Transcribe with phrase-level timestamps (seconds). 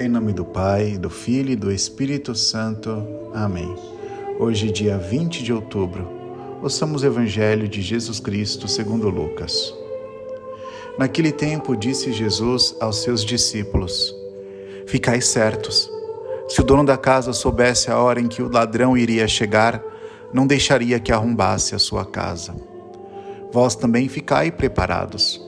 [0.00, 3.04] Em nome do Pai, do Filho e do Espírito Santo.
[3.34, 3.74] Amém.
[4.38, 6.08] Hoje, dia 20 de outubro,
[6.62, 9.74] ouçamos o Evangelho de Jesus Cristo segundo Lucas.
[10.96, 14.14] Naquele tempo disse Jesus aos seus discípulos:
[14.86, 15.90] Ficai certos.
[16.48, 19.82] Se o dono da casa soubesse a hora em que o ladrão iria chegar,
[20.32, 22.54] não deixaria que arrombasse a sua casa.
[23.52, 25.47] Vós também ficai preparados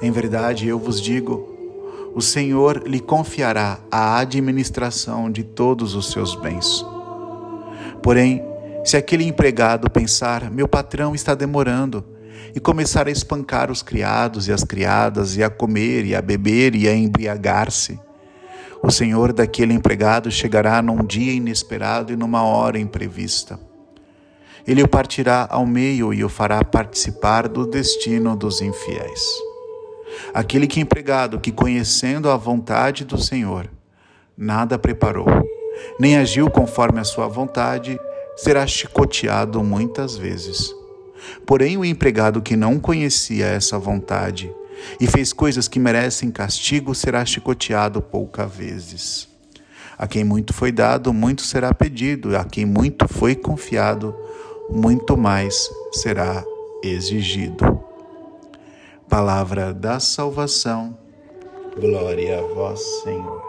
[0.00, 1.52] Em verdade, eu vos digo:
[2.14, 6.84] o Senhor lhe confiará a administração de todos os seus bens.
[8.02, 8.42] Porém,
[8.84, 12.04] se aquele empregado pensar, meu patrão está demorando,
[12.54, 16.74] e começar a espancar os criados e as criadas, e a comer e a beber
[16.74, 17.98] e a embriagar-se,
[18.82, 23.58] o senhor daquele empregado chegará num dia inesperado e numa hora imprevista.
[24.66, 29.51] Ele o partirá ao meio e o fará participar do destino dos infiéis.
[30.34, 33.68] Aquele que empregado que conhecendo a vontade do Senhor,
[34.36, 35.26] nada preparou,
[35.98, 37.98] nem agiu conforme a sua vontade,
[38.36, 40.74] será chicoteado muitas vezes.
[41.46, 44.52] Porém, o empregado que não conhecia essa vontade
[45.00, 49.28] e fez coisas que merecem castigo será chicoteado poucas vezes.
[49.96, 54.14] A quem muito foi dado, muito será pedido, a quem muito foi confiado,
[54.70, 56.44] muito mais será
[56.82, 57.81] exigido.
[59.12, 60.96] Palavra da salvação.
[61.78, 63.42] Glória a vós, Senhor.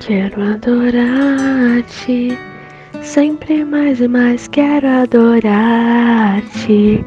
[0.00, 2.38] Quero adorar-te,
[3.02, 7.04] sempre mais e mais quero adorar-te,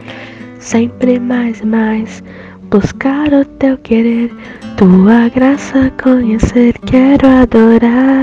[0.59, 2.23] sempre mais e mais
[2.69, 4.31] buscar o teu querer,
[4.77, 8.15] tua graça conhecer, quero adorar-te.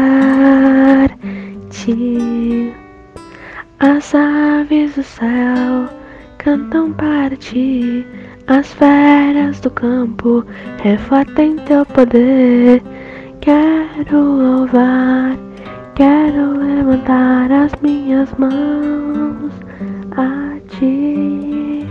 [3.84, 5.88] As aves do céu
[6.38, 8.06] cantam para ti,
[8.46, 10.44] as feras do campo
[10.80, 12.80] refletem teu poder.
[13.40, 15.36] Quero louvar,
[15.96, 19.52] quero levantar as minhas mãos
[20.12, 21.84] a ti.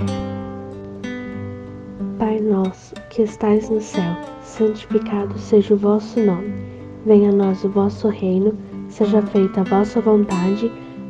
[2.18, 6.54] Pai nosso que estais no céu, santificado seja o vosso nome.
[7.06, 10.72] Venha a nós o vosso reino, seja feita a vossa vontade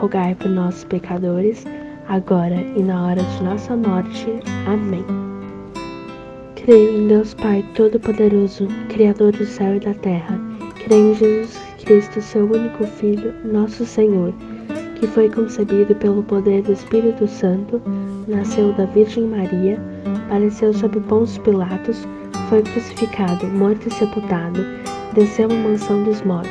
[0.00, 1.66] rogai por nós pecadores,
[2.08, 4.26] agora e na hora de nossa morte.
[4.66, 5.04] Amém.
[6.56, 10.40] Creio em Deus Pai Todo-Poderoso, Criador do céu e da terra.
[10.84, 14.32] Creio em Jesus Cristo, seu único Filho, nosso Senhor,
[14.94, 17.80] que foi concebido pelo poder do Espírito Santo,
[18.26, 19.78] nasceu da Virgem Maria,
[20.26, 22.06] apareceu sob Pôncio Pilatos,
[22.48, 24.64] foi crucificado, morto e sepultado,
[25.12, 26.50] desceu à mansão dos mortos,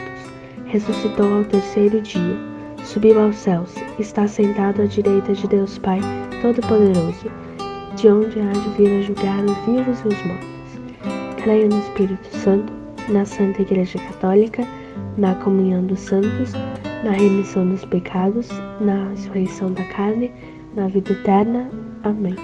[0.66, 2.49] ressuscitou ao terceiro dia
[2.84, 6.00] subiu aos céus, está sentado à direita de Deus Pai
[6.42, 7.32] Todo-Poderoso,
[7.96, 11.44] de onde há de vir a julgar os vivos e os mortos.
[11.44, 12.72] Creio no Espírito Santo,
[13.10, 14.68] na Santa Igreja Católica,
[15.18, 16.54] na comunhão dos santos,
[17.04, 20.32] na remissão dos pecados, na ressurreição da carne,
[20.76, 21.70] na vida eterna.
[22.04, 22.36] Amém.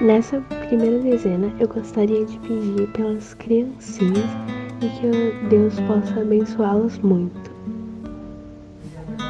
[0.00, 4.30] Nessa primeira dezena, eu gostaria de pedir pelas criancinhas
[4.80, 7.41] e que Deus possa abençoá-las muito.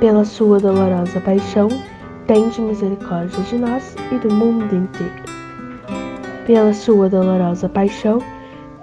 [0.00, 1.68] Pela sua dolorosa paixão,
[2.26, 5.36] tende misericórdia de nós e do mundo inteiro
[6.46, 8.20] pela sua dolorosa paixão,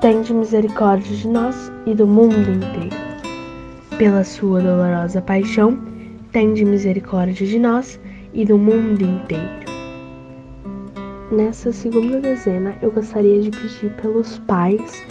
[0.01, 2.95] tende misericórdia de nós e do mundo inteiro.
[3.97, 5.79] Pela sua dolorosa paixão,
[6.33, 7.97] tende misericórdia de nós
[8.33, 9.63] e do mundo inteiro.
[11.31, 15.01] Nessa segunda dezena, eu gostaria de pedir pelos pais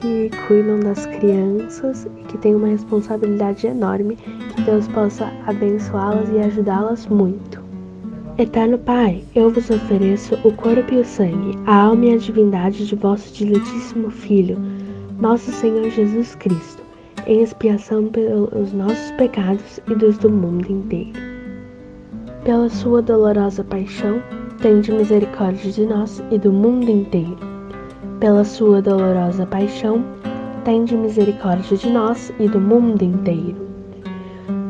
[0.00, 4.18] que cuidam das crianças e que têm uma responsabilidade enorme,
[4.54, 7.62] que Deus possa abençoá-las e ajudá-las muito.
[8.38, 12.86] Eterno Pai, eu vos ofereço o corpo e o sangue, a alma e a divindade
[12.86, 14.58] de vosso diletíssimo Filho,
[15.20, 16.82] nosso Senhor Jesus Cristo,
[17.26, 21.12] em expiação pelos nossos pecados e dos do mundo inteiro.
[22.44, 24.20] Pela sua dolorosa paixão,
[24.60, 27.38] tende misericórdia de nós e do mundo inteiro.
[28.20, 30.04] Pela sua dolorosa paixão,
[30.64, 33.63] tende misericórdia de nós e do mundo inteiro.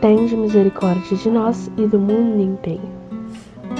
[0.00, 3.00] tende misericórdia de nós e do mundo inteiro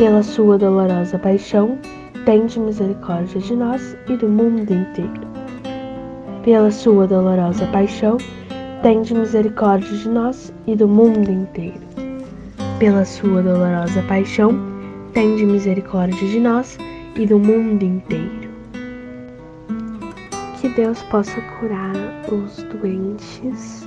[0.01, 1.79] pela sua dolorosa paixão,
[2.25, 5.21] tende misericórdia de nós e do mundo inteiro.
[6.43, 8.17] Pela sua dolorosa paixão,
[8.83, 11.81] tende misericórdia de nós e do mundo inteiro.
[12.79, 14.59] Pela sua dolorosa paixão,
[15.13, 16.79] tende misericórdia de nós
[17.15, 18.49] e do mundo inteiro.
[20.59, 21.93] Que Deus possa curar
[22.33, 23.87] os doentes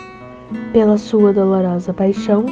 [0.71, 2.45] pela sua dolorosa paixão,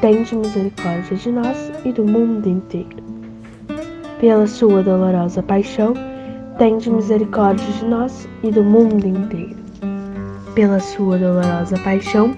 [0.00, 3.02] tende misericórdia de nós e do mundo inteiro.
[4.20, 5.94] Pela sua dolorosa paixão,
[6.58, 9.56] tende misericórdia de nós e do mundo inteiro.
[10.54, 12.34] Pela sua dolorosa paixão,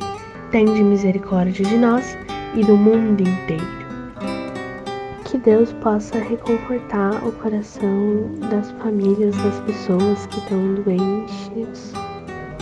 [0.51, 2.17] tende misericórdia de nós
[2.55, 3.85] e do mundo inteiro.
[5.25, 11.93] Que Deus possa reconfortar o coração das famílias das pessoas que estão doentes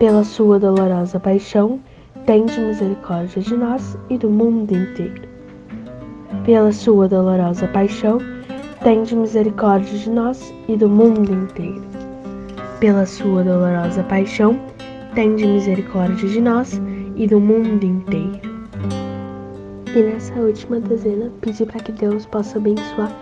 [0.00, 1.78] pela sua dolorosa paixão,
[2.24, 5.28] tende misericórdia de nós e do mundo inteiro.
[6.46, 8.16] Pela sua dolorosa paixão,
[8.82, 11.82] tende misericórdia de nós e do mundo inteiro.
[12.80, 14.58] Pela sua dolorosa paixão,
[15.14, 16.80] tende misericórdia de nós
[17.14, 18.40] e do mundo inteiro.
[19.94, 23.14] E nessa última dezena, pedir para que Deus possa abençoar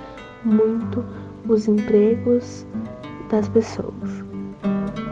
[0.45, 1.05] muito
[1.49, 2.65] os empregos
[3.29, 4.28] das pessoas.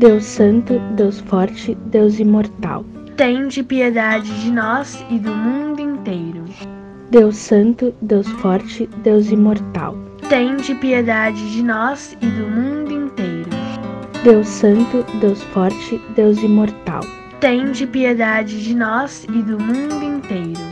[0.00, 2.86] Deus Santo, Deus Forte, Deus Imortal,
[3.18, 6.42] tende piedade de nós e do mundo inteiro.
[7.10, 9.94] Deus Santo, Deus Forte, Deus Imortal,
[10.30, 13.50] tende piedade de nós e do mundo inteiro.
[14.24, 17.02] Deus Santo, Deus Forte, Deus Imortal,
[17.38, 20.70] tende piedade de nós e do mundo inteiro.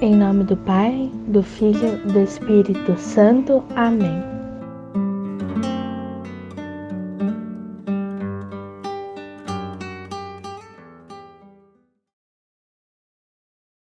[0.00, 3.62] Em nome do Pai, do Filho, do Espírito Santo.
[3.76, 4.33] Amém.